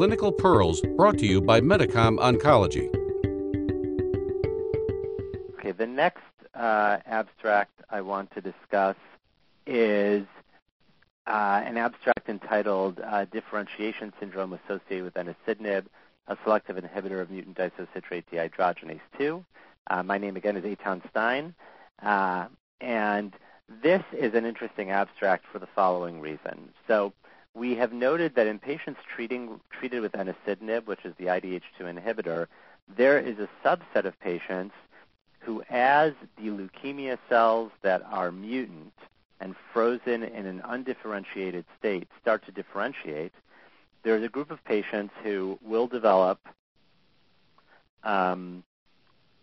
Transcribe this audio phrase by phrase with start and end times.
[0.00, 2.88] Clinical Pearls brought to you by Medicom Oncology.
[5.58, 6.22] Okay, the next
[6.54, 8.96] uh, abstract I want to discuss
[9.66, 10.24] is
[11.26, 15.84] uh, an abstract entitled uh, Differentiation Syndrome Associated with Enasidenib,
[16.28, 19.44] a selective inhibitor of mutant isocitrate dehydrogenase 2.
[19.88, 21.54] Uh, my name again is Eytan Stein,
[22.02, 22.46] uh,
[22.80, 23.34] and
[23.82, 26.70] this is an interesting abstract for the following reason.
[26.88, 27.12] So
[27.54, 32.46] we have noted that in patients treating, treated with enasidenib, which is the IDH2 inhibitor,
[32.96, 34.74] there is a subset of patients
[35.40, 38.92] who, as the leukemia cells that are mutant
[39.40, 43.32] and frozen in an undifferentiated state start to differentiate,
[44.02, 46.38] there's a group of patients who will develop
[48.04, 48.62] um,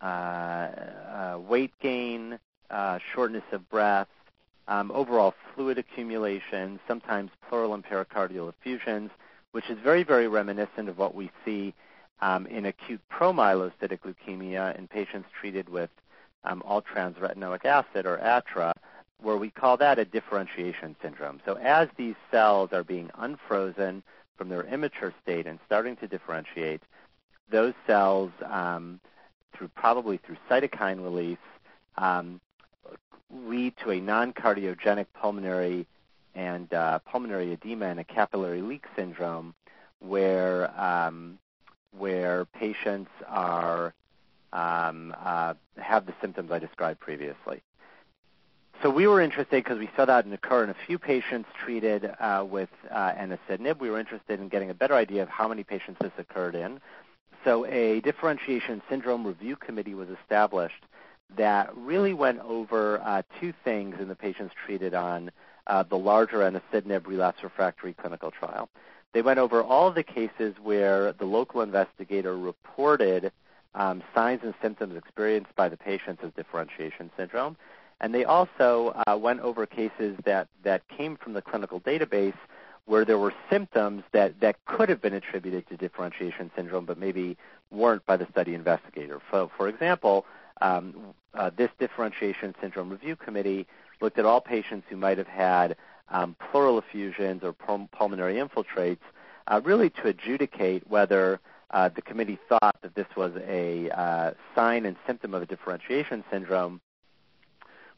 [0.00, 2.38] uh, uh, weight gain,
[2.70, 4.08] uh, shortness of breath,
[4.68, 9.10] um, overall fluid accumulation, sometimes pleural and pericardial effusions,
[9.52, 11.74] which is very, very reminiscent of what we see
[12.20, 15.90] um, in acute promyelocytic leukemia in patients treated with
[16.44, 18.72] um, all-trans retinoic acid, or ATRA,
[19.20, 21.40] where we call that a differentiation syndrome.
[21.44, 24.02] So as these cells are being unfrozen
[24.36, 26.82] from their immature state and starting to differentiate,
[27.50, 29.00] those cells, um,
[29.54, 31.38] through probably through cytokine release,
[31.96, 32.40] um,
[33.30, 35.86] lead to a non-cardiogenic pulmonary
[36.34, 39.54] and uh, pulmonary edema and a capillary leak syndrome,
[40.00, 41.38] where um,
[41.96, 43.92] where patients are
[44.52, 47.62] um, uh, have the symptoms I described previously.
[48.82, 52.46] So we were interested because we saw that occur in a few patients treated uh,
[52.48, 53.12] with uh.
[53.80, 56.80] We were interested in getting a better idea of how many patients this occurred in.
[57.44, 60.84] So a differentiation syndrome review committee was established
[61.36, 65.30] that really went over uh, two things in the patients treated on
[65.66, 68.68] uh, the larger enasidenib relapse refractory clinical trial.
[69.12, 73.32] They went over all of the cases where the local investigator reported
[73.74, 77.56] um, signs and symptoms experienced by the patients of differentiation syndrome.
[78.00, 82.36] And they also uh, went over cases that, that came from the clinical database
[82.86, 87.36] where there were symptoms that, that could have been attributed to differentiation syndrome but maybe
[87.70, 89.20] weren't by the study investigator.
[89.30, 90.24] So, for example,
[90.60, 93.66] um, uh, this differentiation syndrome review committee
[94.00, 95.76] looked at all patients who might have had
[96.10, 98.98] um, pleural effusions or pul- pulmonary infiltrates,
[99.46, 104.86] uh, really to adjudicate whether uh, the committee thought that this was a uh, sign
[104.86, 106.80] and symptom of a differentiation syndrome,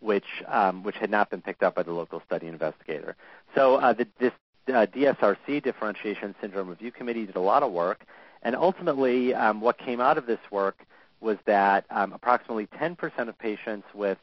[0.00, 3.16] which um, which had not been picked up by the local study investigator.
[3.54, 4.32] So uh, the, this
[4.68, 8.04] uh, DSRC differentiation syndrome review committee did a lot of work,
[8.42, 10.86] and ultimately, um, what came out of this work
[11.20, 14.18] was that um, approximately 10% of patients with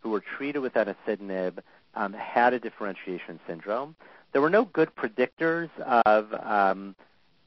[0.00, 1.58] who were treated with enasidenib
[1.94, 3.96] um, had a differentiation syndrome.
[4.32, 6.94] There were no good predictors of um,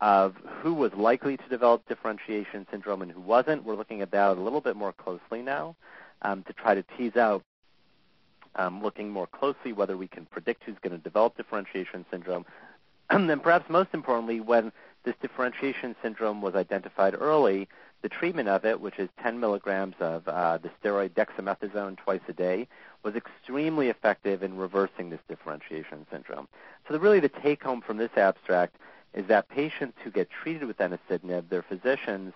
[0.01, 3.63] of who was likely to develop differentiation syndrome and who wasn't.
[3.63, 5.75] We're looking at that a little bit more closely now
[6.21, 7.43] um, to try to tease out,
[8.55, 12.45] um, looking more closely whether we can predict who's going to develop differentiation syndrome.
[13.09, 14.71] and then perhaps most importantly, when
[15.03, 17.67] this differentiation syndrome was identified early,
[18.01, 22.33] the treatment of it, which is 10 milligrams of uh, the steroid dexamethasone twice a
[22.33, 22.67] day,
[23.03, 26.47] was extremely effective in reversing this differentiation syndrome.
[26.87, 28.75] So the, really the take home from this abstract
[29.13, 32.33] is that patients who get treated with enasidenib, their physicians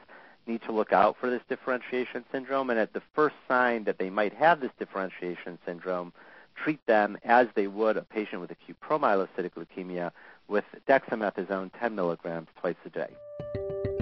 [0.48, 4.10] need to look out for this differentiation syndrome, and at the first sign that they
[4.10, 6.12] might have this differentiation syndrome,
[6.56, 10.12] treat them as they would a patient with acute promyelocytic leukemia
[10.48, 13.10] with dexamethasone 10 milligrams twice a day.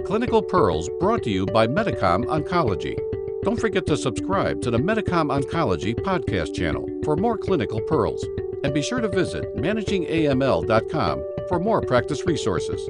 [0.06, 2.98] Clinical Pearls brought to you by Medicom Oncology.
[3.44, 8.24] Don't forget to subscribe to the Medicom Oncology podcast channel for more clinical pearls.
[8.64, 12.82] And be sure to visit managingaml.com for more practice resources.